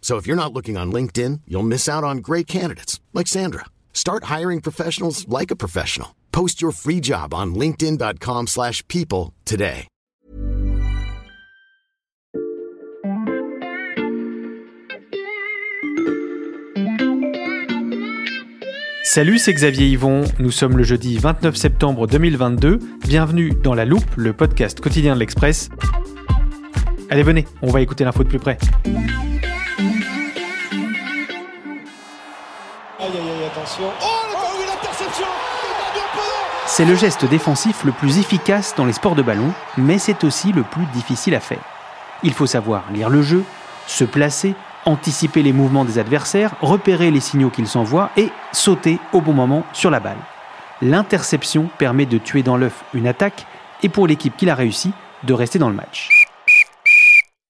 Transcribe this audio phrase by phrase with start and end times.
[0.00, 3.66] So if you're not looking on LinkedIn, you'll miss out on great candidates like Sandra.
[3.92, 6.16] Start hiring professionals like a professional.
[6.32, 9.86] Post your free job on linkedin.com/people today.
[19.12, 20.22] Salut, c'est Xavier Yvon.
[20.38, 22.78] Nous sommes le jeudi 29 septembre 2022.
[23.08, 25.68] Bienvenue dans La Loupe, le podcast quotidien de l'Express.
[27.10, 28.56] Allez, venez, on va écouter l'info de plus près.
[36.66, 40.52] C'est le geste défensif le plus efficace dans les sports de ballon, mais c'est aussi
[40.52, 41.62] le plus difficile à faire.
[42.22, 43.44] Il faut savoir lire le jeu,
[43.86, 49.20] se placer, anticiper les mouvements des adversaires, repérer les signaux qu'ils s'envoient et sauter au
[49.20, 50.18] bon moment sur la balle.
[50.82, 53.46] L'interception permet de tuer dans l'œuf une attaque
[53.82, 54.92] et pour l'équipe qui l'a réussi,
[55.24, 56.08] de rester dans le match.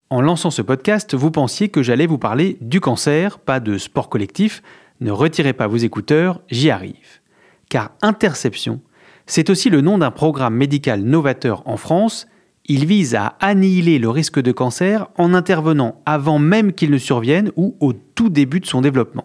[0.09, 4.09] En lançant ce podcast, vous pensiez que j'allais vous parler du cancer, pas de sport
[4.09, 4.63] collectif.
[5.01, 7.21] Ne retirez pas vos écouteurs, j'y arrive.
[7.69, 8.81] Car Interception,
[9.27, 12.27] c'est aussi le nom d'un programme médical novateur en France.
[12.67, 17.51] Il vise à annihiler le risque de cancer en intervenant avant même qu'il ne survienne
[17.57, 19.25] ou au tout début de son développement.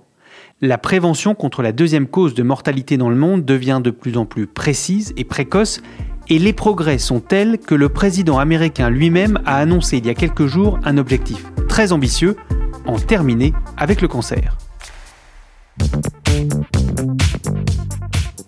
[0.60, 4.26] La prévention contre la deuxième cause de mortalité dans le monde devient de plus en
[4.26, 5.82] plus précise et précoce
[6.30, 10.14] et les progrès sont tels que le président américain lui-même a annoncé il y a
[10.14, 12.36] quelques jours un objectif très ambitieux,
[12.86, 14.58] en terminer avec le cancer.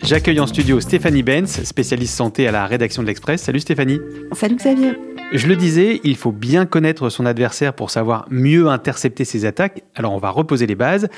[0.04, 3.42] J'accueille en studio Stéphanie Benz, spécialiste santé à la rédaction de l'Express.
[3.42, 4.00] Salut Stéphanie.
[4.32, 4.92] Salut Xavier.
[5.32, 9.82] Je le disais, il faut bien connaître son adversaire pour savoir mieux intercepter ses attaques.
[9.94, 11.08] Alors on va reposer les bases.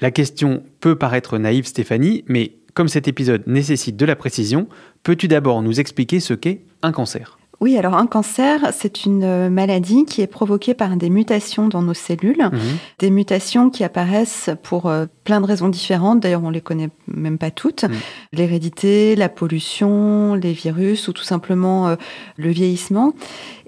[0.00, 4.66] La question peut paraître naïve Stéphanie, mais comme cet épisode nécessite de la précision,
[5.02, 7.38] peux-tu d'abord nous expliquer ce qu'est un cancer?
[7.60, 11.94] Oui, alors un cancer, c'est une maladie qui est provoquée par des mutations dans nos
[11.94, 12.58] cellules, Mhm.
[12.98, 16.20] des mutations qui apparaissent pour euh, plein de raisons différentes.
[16.20, 17.84] D'ailleurs, on les connaît même pas toutes.
[17.84, 17.96] Mhm.
[18.32, 21.96] L'hérédité, la pollution, les virus ou tout simplement euh,
[22.36, 23.14] le vieillissement.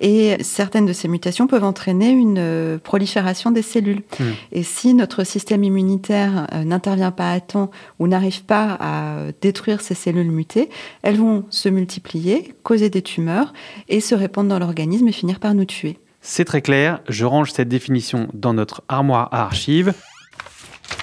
[0.00, 4.02] Et certaines de ces mutations peuvent entraîner une euh, prolifération des cellules.
[4.18, 4.26] Mhm.
[4.52, 9.80] Et si notre système immunitaire euh, n'intervient pas à temps ou n'arrive pas à détruire
[9.80, 10.68] ces cellules mutées,
[11.02, 13.52] elles vont se multiplier, causer des tumeurs
[13.88, 15.98] et se répandre dans l'organisme et finir par nous tuer.
[16.26, 19.92] C'est très clair, je range cette définition dans notre armoire à archives.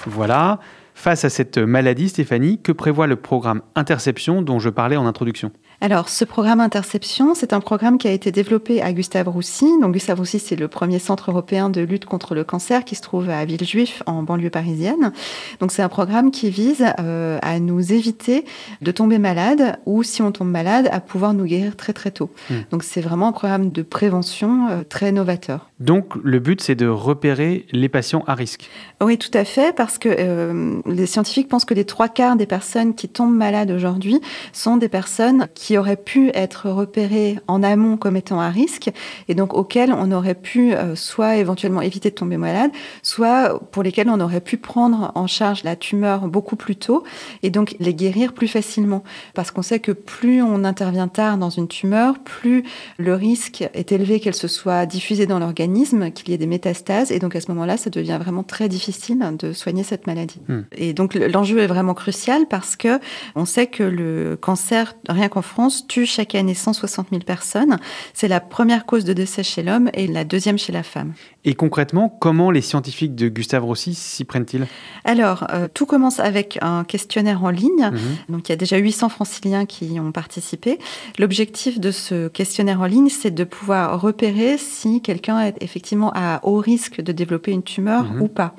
[0.06, 0.60] Voilà.
[0.94, 5.52] Face à cette maladie, Stéphanie, que prévoit le programme Interception dont je parlais en introduction?
[5.84, 9.66] Alors, ce programme Interception, c'est un programme qui a été développé à Gustave Roussy.
[9.82, 13.02] Donc, Gustave Roussy, c'est le premier centre européen de lutte contre le cancer qui se
[13.02, 15.12] trouve à Villejuif, en banlieue parisienne.
[15.60, 18.46] Donc, c'est un programme qui vise euh, à nous éviter
[18.84, 22.30] de tomber malade ou, si on tombe malade, à pouvoir nous guérir très très tôt.
[22.52, 22.56] Mm.
[22.70, 25.72] Donc, c'est vraiment un programme de prévention euh, très novateur.
[25.82, 28.70] Donc le but c'est de repérer les patients à risque.
[29.02, 32.46] Oui, tout à fait, parce que euh, les scientifiques pensent que les trois quarts des
[32.46, 34.22] personnes qui tombent malades aujourd'hui
[34.54, 38.90] sont des personnes qui auraient pu être repérées en amont comme étant à risque,
[39.28, 42.72] et donc auxquelles on aurait pu euh, soit éventuellement éviter de tomber malade,
[43.04, 47.04] soit pour lesquelles on aurait pu prendre en charge la tumeur beaucoup plus tôt,
[47.44, 49.04] et donc les guérir plus facilement.
[49.34, 52.64] Parce qu'on sait que plus on intervient tard dans une tumeur, plus
[52.98, 57.12] le risque est élevé qu'elle se soit diffusée dans l'organisme, qu'il y ait des métastases,
[57.12, 60.40] et donc à ce moment-là, ça devient vraiment très difficile de soigner cette maladie.
[60.48, 60.62] Hmm.
[60.72, 63.00] Et donc le- l'enjeu est vraiment crucial parce que
[63.36, 67.78] on sait que le cancer, rien qu'en France, tue chaque année 160 000 personnes.
[68.14, 71.14] C'est la première cause de décès chez l'homme et la deuxième chez la femme.
[71.44, 74.68] Et concrètement, comment les scientifiques de Gustave Roussy s'y prennent-ils?
[75.06, 77.90] Alors, euh, tout commence avec un questionnaire en ligne.
[77.92, 78.00] Mhm.
[78.30, 80.78] Donc, il y a déjà 800 franciliens qui y ont participé.
[81.18, 86.40] L'objectif de ce questionnaire en ligne, c'est de pouvoir repérer si quelqu'un est effectivement à
[86.44, 88.22] haut risque de développer une tumeur Mhm.
[88.22, 88.56] ou pas.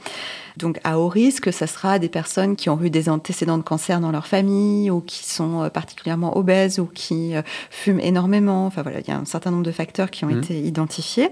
[0.57, 4.01] Donc à haut risque, ça sera des personnes qui ont eu des antécédents de cancer
[4.01, 7.35] dans leur famille ou qui sont particulièrement obèses ou qui
[7.71, 8.67] fument énormément.
[8.67, 10.39] Enfin voilà, il y a un certain nombre de facteurs qui ont mmh.
[10.39, 11.31] été identifiés.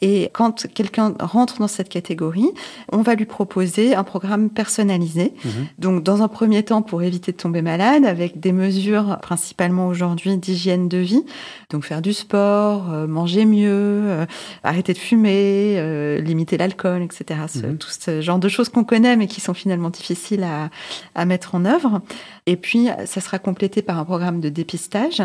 [0.00, 2.50] Et quand quelqu'un rentre dans cette catégorie,
[2.92, 5.32] on va lui proposer un programme personnalisé.
[5.44, 5.48] Mmh.
[5.78, 10.36] Donc dans un premier temps pour éviter de tomber malade avec des mesures principalement aujourd'hui
[10.36, 11.24] d'hygiène de vie.
[11.70, 14.26] Donc faire du sport, euh, manger mieux, euh,
[14.62, 17.40] arrêter de fumer, euh, limiter l'alcool, etc.
[17.54, 17.78] Mhm.
[17.78, 20.70] Tout ce genre de choses qu'on connaît mais qui sont finalement difficiles à,
[21.14, 22.00] à mettre en œuvre.
[22.46, 25.22] Et puis, ça sera complété par un programme de dépistage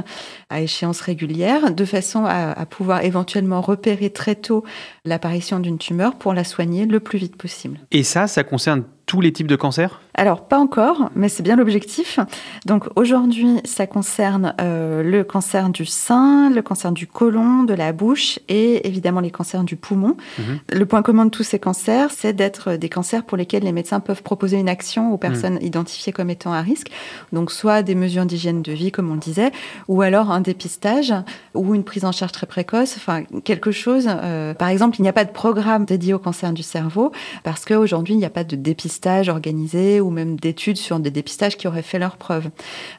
[0.49, 4.63] à échéance régulière, de façon à, à pouvoir éventuellement repérer très tôt
[5.05, 7.79] l'apparition d'une tumeur pour la soigner le plus vite possible.
[7.91, 10.01] Et ça, ça concerne tous les types de cancers?
[10.15, 12.19] Alors, pas encore, mais c'est bien l'objectif.
[12.65, 17.93] Donc aujourd'hui, ça concerne euh, le cancer du sein, le cancer du côlon, de la
[17.93, 20.17] bouche et évidemment les cancers du poumon.
[20.37, 20.59] Mhm.
[20.73, 23.99] Le point commun de tous ces cancers, c'est d'être des cancers pour lesquels les médecins
[23.99, 25.65] peuvent proposer une action aux personnes mhm.
[25.65, 26.89] identifiées comme étant à risque.
[27.31, 29.51] Donc soit des mesures d'hygiène de vie, comme on le disait,
[29.87, 31.13] ou alors un dépistage
[31.53, 34.07] ou une prise en charge très précoce, enfin quelque chose.
[34.09, 37.11] Euh, par exemple, il n'y a pas de programme dédié au cancer du cerveau
[37.43, 41.57] parce qu'aujourd'hui, il n'y a pas de dépistage organisés ou même d'études sur des dépistages
[41.57, 42.49] qui auraient fait leurs preuves.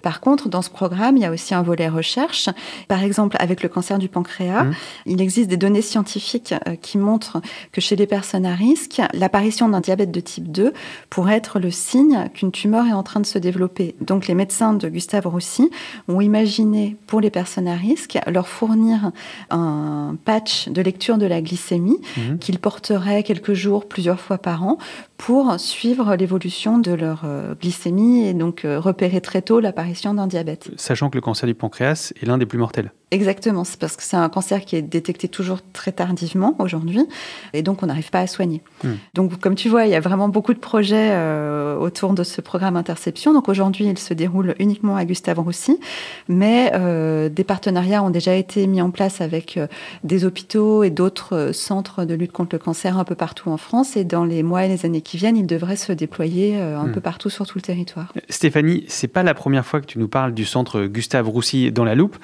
[0.03, 2.49] Par contre, dans ce programme, il y a aussi un volet recherche.
[2.89, 4.75] Par exemple, avec le cancer du pancréas, mmh.
[5.07, 7.41] il existe des données scientifiques euh, qui montrent
[7.73, 10.73] que chez les personnes à risque, l'apparition d'un diabète de type 2
[11.09, 13.95] pourrait être le signe qu'une tumeur est en train de se développer.
[14.01, 15.71] Donc les médecins de Gustave Roussy
[16.09, 19.13] ont imaginé pour les personnes à risque leur fournir
[19.51, 22.39] un patch de lecture de la glycémie mmh.
[22.39, 24.79] qu'ils porteraient quelques jours, plusieurs fois par an
[25.21, 30.27] pour suivre l'évolution de leur euh, glycémie et donc euh, repérer très tôt l'apparition d'un
[30.27, 30.71] diabète.
[30.77, 32.93] Sachant que le cancer du pancréas est l'un des plus mortels.
[33.13, 37.05] Exactement, c'est parce que c'est un cancer qui est détecté toujours très tardivement aujourd'hui,
[37.53, 38.63] et donc on n'arrive pas à soigner.
[38.85, 38.95] Hmm.
[39.15, 42.41] Donc comme tu vois, il y a vraiment beaucoup de projets euh, autour de ce
[42.41, 43.33] programme Interception.
[43.33, 45.81] Donc aujourd'hui, il se déroule uniquement à Gustave Roussy,
[46.29, 49.67] mais euh, des partenariats ont déjà été mis en place avec euh,
[50.05, 53.97] des hôpitaux et d'autres centres de lutte contre le cancer un peu partout en France,
[53.97, 56.93] et dans les mois et les années qui viennent, ils devraient se déployer un hmm.
[56.93, 58.13] peu partout sur tout le territoire.
[58.29, 61.85] Stéphanie, c'est pas la première fois que tu nous parles du centre Gustave Roussy dans
[61.85, 62.17] la loupe.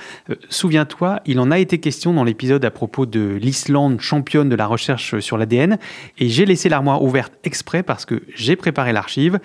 [0.48, 4.56] souviens toi il en a été question dans l'épisode à propos de l'Islande championne de
[4.56, 5.78] la recherche sur l'ADN,
[6.18, 9.40] et j'ai laissé l'armoire ouverte exprès parce que j'ai préparé l'archive.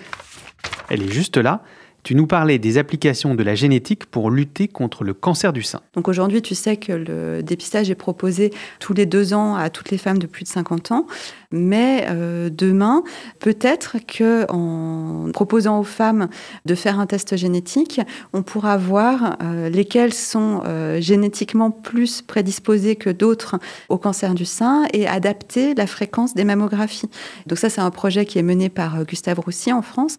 [0.90, 1.64] Elle est juste là.
[2.04, 5.82] Tu nous parlais des applications de la génétique pour lutter contre le cancer du sein.
[5.96, 9.92] Donc aujourd'hui, tu sais que le dépistage est proposé tous les deux ans à toutes
[9.92, 11.06] les femmes de plus de 50 ans.
[11.52, 13.04] Mais euh, demain,
[13.40, 16.30] peut-être que en proposant aux femmes
[16.66, 18.02] de faire un test génétique,
[18.34, 23.58] on pourra voir euh, lesquelles sont euh, génétiquement plus prédisposées que d'autres
[23.90, 27.10] au cancer du sein et adapter la fréquence des mammographies.
[27.48, 30.18] Donc ça, c'est un projet qui est mené par Gustave Roussy en France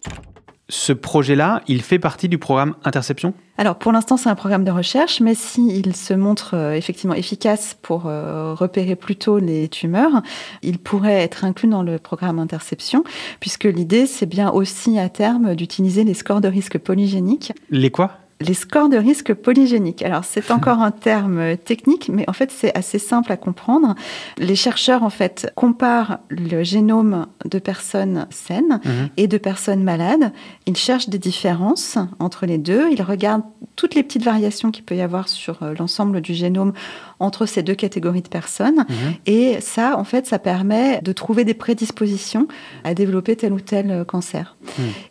[0.69, 3.33] ce projet-là, il fait partie du programme Interception?
[3.57, 7.77] Alors pour l'instant, c'est un programme de recherche, mais s'il se montre euh, effectivement efficace
[7.81, 10.21] pour euh, repérer plus tôt les tumeurs,
[10.61, 13.03] il pourrait être inclus dans le programme Interception,
[13.39, 17.53] puisque l'idée, c'est bien aussi à terme d'utiliser les scores de risque polygéniques.
[17.69, 18.22] Les quoi?
[18.43, 20.03] Les scores de risque polygéniques.
[20.03, 23.95] Alors c'est encore un terme technique, mais en fait c'est assez simple à comprendre.
[24.37, 29.09] Les chercheurs en fait comparent le génome de personnes saines mhm.
[29.17, 30.31] et de personnes malades.
[30.65, 32.89] Ils cherchent des différences entre les deux.
[32.91, 33.43] Ils regardent
[33.75, 36.73] toutes les petites variations qu'il peut y avoir sur euh, l'ensemble du génome
[37.19, 38.85] entre ces deux catégories de personnes.
[38.89, 39.13] Mhm.
[39.25, 42.47] Et ça, en fait, ça permet de trouver des prédispositions
[42.83, 44.55] à développer tel ou tel euh, cancer.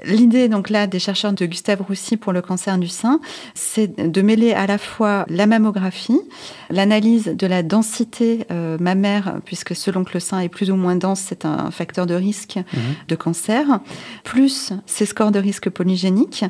[0.05, 3.21] L'idée, donc là, des chercheurs de Gustave Roussy pour le cancer du sein,
[3.55, 6.21] c'est de mêler à la fois la mammographie,
[6.71, 10.97] l'analyse de la densité euh, mammaire, puisque selon que le sein est plus ou moins
[10.97, 12.81] dense, c'est un facteur de risque mhm.
[13.09, 13.81] de cancer,
[14.25, 16.45] plus ces scores de risque polygéniques.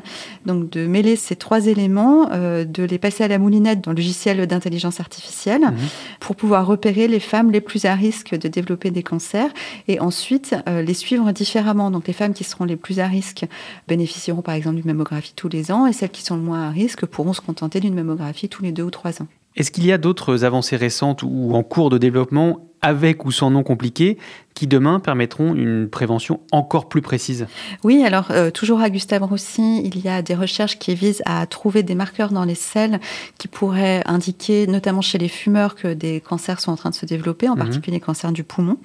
[0.45, 3.97] Donc de mêler ces trois éléments, euh, de les passer à la moulinette dans le
[3.97, 5.77] logiciel d'intelligence artificielle mhm.
[6.19, 9.49] pour pouvoir repérer les femmes les plus à risque de développer des cancers
[9.87, 11.91] et ensuite euh, les suivre différemment.
[11.91, 13.45] Donc les femmes qui seront les plus à risque
[13.87, 16.62] bénéficieront par exemple d'une mammographie tous les ans et celles qui sont le moins
[17.05, 19.27] pourront se contenter d'une mammographie tous les deux ou trois ans.
[19.55, 23.49] Est-ce qu'il y a d'autres avancées récentes ou en cours de développement avec ou sans
[23.49, 24.17] nom compliqué,
[24.53, 27.47] qui demain permettront une prévention encore plus précise.
[27.83, 31.45] Oui, alors euh, toujours à Gustave Roussy, il y a des recherches qui visent à
[31.47, 32.99] trouver des marqueurs dans les selles
[33.37, 37.05] qui pourraient indiquer, notamment chez les fumeurs, que des cancers sont en train de se
[37.05, 37.59] développer, en mhm.
[37.59, 38.77] particulier les cancers du poumon.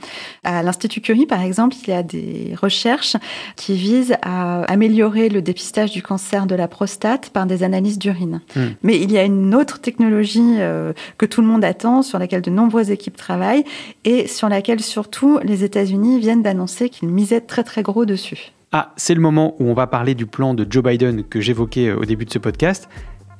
[0.45, 3.17] À l'Institut Curie, par exemple, il y a des recherches
[3.57, 8.41] qui visent à améliorer le dépistage du cancer de la prostate par des analyses d'urine.
[8.57, 8.75] Mhm.
[8.83, 12.43] Mais il y a une autre technologie euh, que tout le monde attend, sur laquelle
[12.43, 13.65] de nombreuses équipes travaillent,
[14.05, 18.53] et sur laquelle surtout les États-Unis viennent d'annoncer qu'ils misaient très très gros dessus.
[18.73, 21.93] Ah, c'est le moment où on va parler du plan de Joe Biden que j'évoquais
[21.93, 22.89] au début de ce podcast.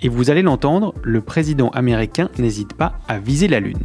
[0.01, 3.85] Et vous allez l'entendre, le président américain n'hésite pas à viser la Lune.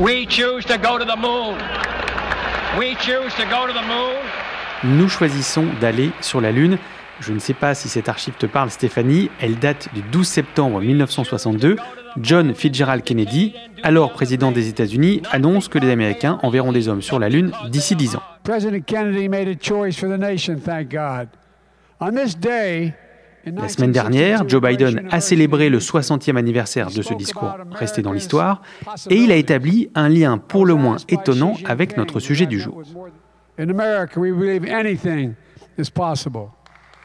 [0.00, 1.58] We choose to go to the moon.
[2.78, 4.16] We choose to go to the moon.
[4.82, 6.78] Nous choisissons d'aller sur la Lune.
[7.20, 9.30] Je ne sais pas si cette archive te parle, Stéphanie.
[9.42, 11.76] Elle date du 12 septembre 1962.
[12.16, 17.18] John Fitzgerald Kennedy, alors président des États-Unis, annonce que les Américains enverront des hommes sur
[17.18, 18.22] la Lune d'ici 10 ans.
[18.42, 21.28] President Kennedy made a choice for the nation, thank God.
[22.00, 22.94] On this day,
[23.46, 28.12] La semaine dernière, Joe Biden a célébré le 60e anniversaire de ce discours resté dans
[28.12, 28.60] l'histoire
[29.08, 32.82] et il a établi un lien pour le moins étonnant avec notre sujet du jour.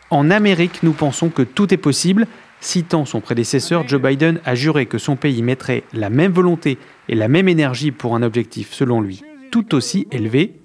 [0.10, 2.27] En Amérique, nous pensons que tout est possible.
[2.60, 6.77] Citant son prédécesseur, Joe Biden a juré que son pays mettrait la même volonté
[7.08, 10.60] et la même énergie pour un objectif, selon lui, tout aussi élevé.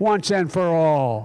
[0.00, 1.24] Once and for all.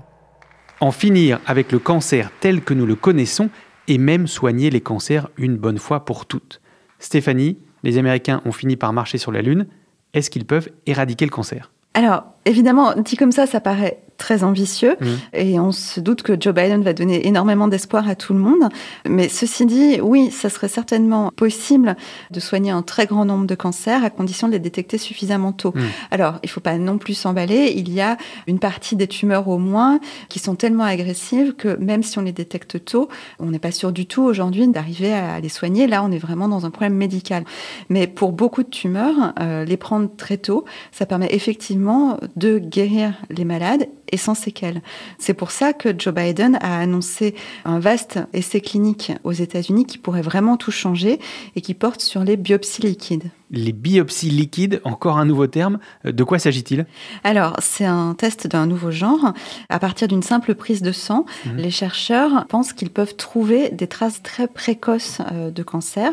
[0.82, 3.50] En finir avec le cancer tel que nous le connaissons
[3.88, 6.60] et même soigner les cancers une bonne fois pour toutes.
[7.00, 9.68] Stéphanie, les Américains ont fini par marcher sur la Lune.
[10.14, 11.72] Est-ce qu'ils peuvent éradiquer le cancer?
[11.94, 15.06] Alors, évidemment, dit comme ça, ça paraît très ambitieux Mmh.
[15.34, 18.70] et on se doute que Joe Biden va donner énormément d'espoir à tout le monde.
[19.08, 21.96] Mais ceci dit, oui, ça serait certainement possible
[22.32, 25.74] de soigner un très grand nombre de cancers à condition de les détecter suffisamment tôt.
[25.76, 25.82] Mmh.
[26.12, 27.74] Alors, il faut pas non plus s'emballer.
[27.76, 28.18] Il y a
[28.48, 32.32] une partie des tumeurs au moins qui sont tellement agressives que même si on les
[32.32, 35.88] détecte tôt, on n'est pas sûr du tout aujourd'hui d'arriver à les soigner.
[35.88, 37.44] Là, on est vraiment dans un problème médical.
[37.90, 43.14] Mais pour beaucoup de tumeurs, euh, les prendre très tôt, ça permet effectivement de guérir
[43.30, 44.82] les malades et sans séquelles.
[45.18, 49.98] C'est pour ça que Joe Biden a annoncé un vaste essai clinique aux États-Unis qui
[49.98, 51.20] pourrait vraiment tout changer
[51.56, 53.30] et qui porte sur les biopsies liquides.
[53.56, 55.80] Les biopsies liquides, encore un nouveau terme.
[56.06, 56.86] Euh, De quoi s'agit-il?
[57.24, 59.34] Alors, c'est un test d'un nouveau genre.
[59.70, 64.22] À partir d'une simple prise de sang, les chercheurs pensent qu'ils peuvent trouver des traces
[64.22, 66.12] très précoces euh, de cancer.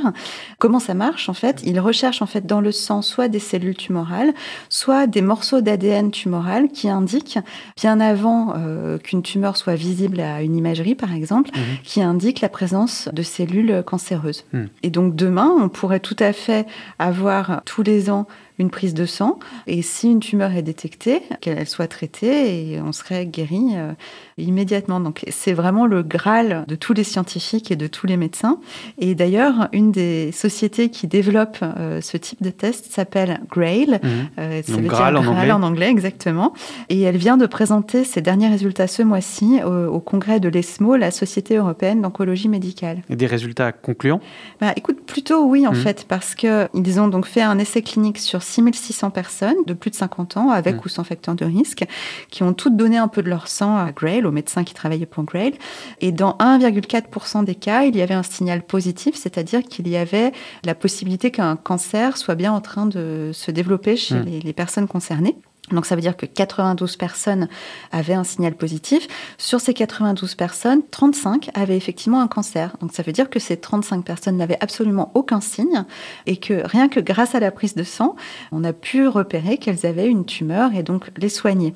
[0.59, 1.63] Comment ça marche en fait?
[1.65, 4.33] Ils recherchent en fait dans le sang soit des cellules tumorales,
[4.69, 7.41] soit des morceaux d'ADN tumoral qui indiquent
[7.77, 11.51] bien avant euh, qu'une tumeur soit visible à une imagerie par exemple,
[11.83, 14.45] qui indiquent la présence de cellules cancéreuses.
[14.53, 14.69] Mhm.
[14.85, 16.67] Et donc demain, on pourrait tout à fait
[17.01, 17.32] avoir
[17.65, 18.27] tous les ans
[18.63, 22.93] une prise de sang et si une tumeur est détectée, qu'elle soit traitée et on
[22.93, 23.93] serait guéri euh,
[24.39, 25.01] immédiatement.
[25.01, 28.59] Donc c'est vraiment le graal de tous les scientifiques et de tous les médecins.
[28.99, 34.01] Et d'ailleurs, une des sociétés qui développe euh, ce type de test s'appelle Grail.
[34.39, 35.53] Euh, ça Donc veut Graal dire en anglais.
[35.53, 36.53] en anglais, exactement.
[36.89, 40.97] Et elle vient de présenter ses derniers résultats ce mois-ci au, au congrès de l'ESMO,
[40.97, 43.03] la Société européenne d'oncologie médicale.
[43.11, 44.21] Et Des résultats concluants?
[44.61, 45.77] Bah, écoute, plutôt oui en Mhm.
[45.79, 49.91] fait, parce que ils ont donc fait un essai clinique sur 6600 personnes de plus
[49.91, 50.81] de 50 ans, avec Mhm.
[50.85, 51.85] ou sans facteur de risque,
[52.31, 55.07] qui ont toutes donné un peu de leur sang à Grail, aux médecins qui travaillaient
[55.07, 55.55] pour Grail.
[56.01, 60.33] Et dans 1,4% des cas, il y avait un signal positif, c'est-à-dire qu'il y avait
[60.65, 64.87] la possibilité qu'un cancer soit bien en train de se développer chez les, les personnes
[64.89, 65.37] concernées.
[65.73, 67.49] Donc ça veut dire que 92 personnes
[67.91, 69.09] avaient un signal positif.
[69.39, 72.77] Sur ces 92 personnes, 35 avaient effectivement un cancer.
[72.81, 75.85] Donc ça veut dire que ces 35 personnes n'avaient absolument aucun signe
[76.27, 78.17] et que rien que grâce à la prise de sang,
[78.53, 81.75] on a pu repérer qu'elles avaient une tumeur et donc les soigner.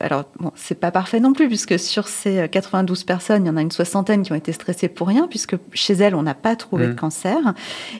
[0.00, 3.56] Alors bon, c'est pas parfait non plus puisque sur ces 92 personnes, il y en
[3.56, 6.56] a une soixantaine qui ont été stressées pour rien puisque chez elles, on n'a pas
[6.56, 7.54] trouvé de cancer.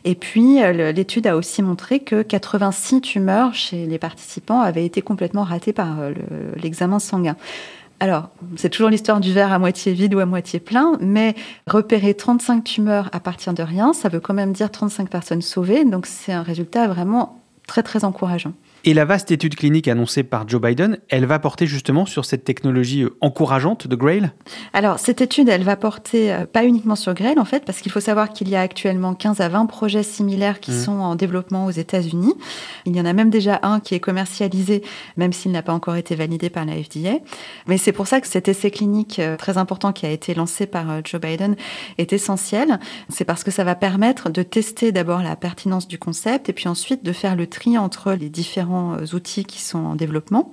[0.05, 0.61] Et puis
[0.93, 6.01] l'étude a aussi montré que 86 tumeurs chez les participants avaient été complètement ratées par
[6.01, 7.37] euh, le- l'examen sanguin.
[7.99, 11.35] Alors, c'est toujours l'histoire du verre à moitié vide ou à moitié plein, mais
[11.67, 15.85] repérer 35 tumeurs à partir de rien, ça veut quand même dire 35 personnes sauvées,
[15.87, 18.53] donc c'est un résultat vraiment très très encourageant.
[18.85, 22.45] Et la vaste étude clinique annoncée par Joe Biden, elle va porter justement sur cette
[22.45, 24.31] technologie euh, encourageante de Grail?
[24.73, 27.91] Alors, cette étude, elle va porter euh, pas uniquement sur Grail, en fait, parce qu'il
[27.91, 30.85] faut savoir qu'il y a actuellement 15 à 20 projets similaires qui mmh.
[30.85, 32.35] sont en développement aux États-Unis.
[32.85, 34.83] Il y en a même déjà un qui est commercialisé,
[35.17, 37.19] même s'il n'a pas encore été validé par la FDA.
[37.67, 40.67] Mais c'est pour ça que cet essai clinique euh, très important qui a été lancé
[40.67, 41.57] par Joe Biden
[41.99, 42.79] est essentiel.
[43.09, 46.69] C'est parce que ça va permettre de tester d'abord la pertinence du concept et puis
[46.69, 50.51] ensuite de faire le tri entre les différents euh, outils qui sont en développement.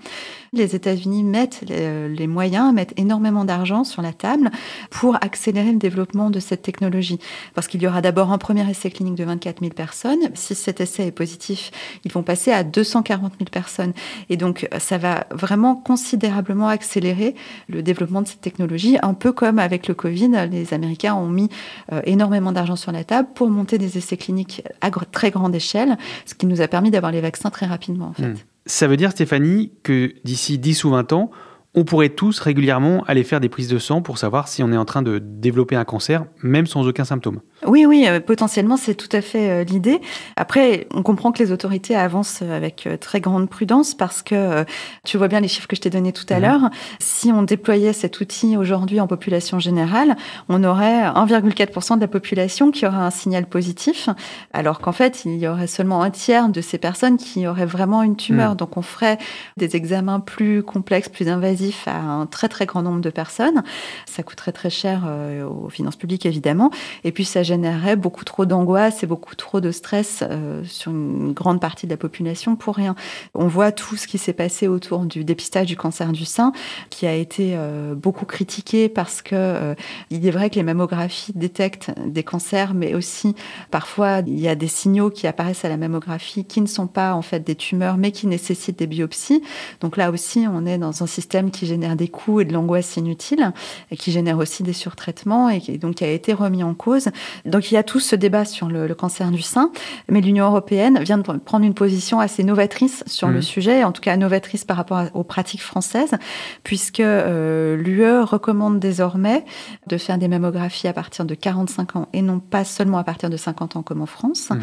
[0.54, 4.52] Les États-Unis mettent les, les, moyens, mettent énormément d'argent sur la table
[4.92, 7.20] pour accélérer le développement de cette technologie.
[7.56, 10.20] Parce qu'il y aura d'abord un premier essai clinique de 24 000 personnes.
[10.36, 11.72] Si cet essai est positif,
[12.06, 13.94] ils vont passer à 240 000 personnes.
[14.30, 17.36] Et donc, ça va vraiment considérablement accélérer
[17.68, 20.48] le développement de cette technologie, un peu comme avec le Covid.
[20.52, 21.50] Les Américains ont mis
[21.92, 25.98] euh, énormément d'argent sur la table pour monter des essais cliniques à très grande échelle,
[26.26, 28.03] ce qui nous a permis d'avoir les vaccins très rapidement.
[28.18, 28.36] Hmm.
[28.66, 31.32] Ça veut dire, Stéphanie, que d'ici 10 ou 20 ans,
[31.76, 34.78] on pourrait tous régulièrement aller faire des prises de sang pour savoir si on est
[34.78, 37.40] en train de développer un cancer, même sans aucun symptôme.
[37.66, 40.00] Oui, oui, euh, potentiellement, c'est tout à fait euh, l'idée.
[40.36, 44.66] Après, on comprend que les autorités avancent avec euh, très grande prudence parce que
[45.06, 46.42] tu vois bien les chiffres que je t'ai donnés tout à mhm.
[46.42, 46.70] l'heure.
[47.00, 50.16] Si on déployait cet outil aujourd'hui en population générale,
[50.50, 54.10] on aurait 1,4% de la population qui aurait un signal positif,
[54.52, 58.04] alors qu'en fait, il y aurait seulement un tiers de ces personnes qui auraient vraiment
[58.04, 58.52] une tumeur.
[58.52, 58.58] Mhm.
[58.58, 59.18] Donc, on ferait
[59.58, 63.64] des examens plus complexes, plus invasifs à un très très grand nombre de personnes.
[64.06, 66.72] Ça coûterait très cher euh, aux finances publiques évidemment.
[67.04, 71.34] Et puis ça générerait beaucoup trop d'angoisse et beaucoup trop de stress euh, sur une
[71.34, 72.96] grande partie de la population pour rien.
[73.34, 76.52] On voit tout ce qui s'est passé autour du dépistage du cancer du sein
[76.90, 79.76] qui a été euh, beaucoup critiqué parce que
[80.10, 83.36] il est vrai que les mammographies détectent des cancers, mais aussi
[83.72, 87.14] parfois il y a des signaux qui apparaissent à la mammographie qui ne sont pas
[87.14, 89.42] en fait des tumeurs mais qui nécessitent des biopsies.
[89.82, 92.98] Donc là aussi on est dans un système qui génère des coûts et de l'angoisse
[92.98, 93.54] inutile,
[93.92, 97.10] et qui génère aussi des surtraitements, et qui, donc qui a été remis en cause.
[97.46, 99.72] Donc il y a tout ce débat sur le, cancer du sein,
[100.10, 103.44] mais l'Union européenne vient de prendre une position assez novatrice sur le mmh.
[103.44, 106.16] sujet, en tout cas novatrice par rapport aux pratiques françaises,
[106.64, 109.46] puisque euh, l'UE recommande désormais
[109.88, 113.30] de faire des mammographies à partir de 45 ans et non pas seulement à partir
[113.30, 114.50] de 50 ans comme en France.
[114.50, 114.60] Mmh.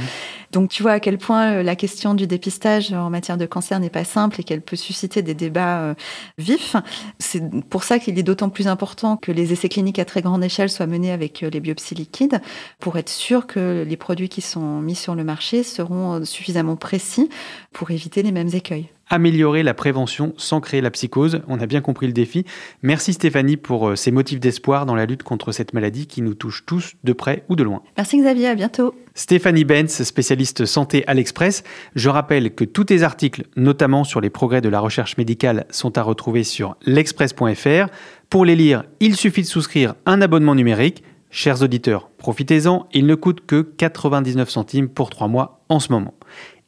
[0.53, 3.81] Donc tu vois à quel point euh, la question du dépistage en matière de cancer
[3.81, 5.95] n'est pas simple et qu'elle peut susciter des débats euh,
[6.39, 6.77] vifs.
[7.19, 10.45] C'est pour ça qu'il est d'autant plus important que les essais cliniques à très grande
[10.45, 12.41] échelle soient menés avec euh, les biopsies liquides
[12.79, 17.29] pour être sûr que les produits qui sont mis sur le marché seront suffisamment précis
[17.73, 21.43] pour éviter les mêmes écueils améliorer la prévention sans créer la psychose.
[21.49, 22.45] On a bien compris le défi.
[22.83, 26.35] Merci Stéphanie pour euh, ces motifs d'espoir dans la lutte contre cette maladie qui nous
[26.35, 27.83] touche tous de près ou de loin.
[27.97, 28.95] Merci Xavier, à bientôt.
[29.15, 31.65] Stéphanie Benz, spécialiste santé à l'Express.
[31.97, 35.99] Je rappelle que tous tes articles, notamment sur les progrès de la recherche médicale, sont
[35.99, 37.91] à retrouver sur l'express.fr.
[38.31, 41.03] Pour les lire, il suffit de souscrire un abonnement numérique.
[41.33, 46.15] Chers auditeurs, profitez-en, il ne coûte que 99 centimes pour 3 mois en ce moment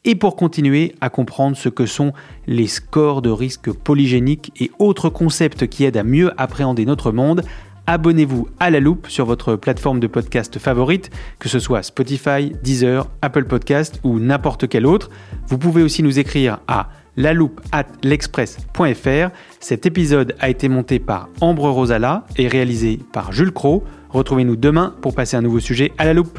[0.04, 2.12] et pour continuer à comprendre ce que sont
[2.46, 7.42] les scores de risque polygéniques et autres concepts qui aident à mieux appréhender notre monde,
[7.86, 13.08] abonnez-vous à La Loupe sur votre plateforme de podcast favorite, que ce soit Spotify, Deezer,
[13.22, 15.10] Apple Podcast ou n'importe quel autre.
[15.46, 19.30] Vous pouvez aussi nous écrire à la loupe at l'express.fr.
[19.60, 23.84] Cet épisode a été monté par Ambre Rosala et réalisé par Jules Cro.
[24.10, 26.38] Retrouvez-nous demain pour passer un nouveau sujet à la loupe.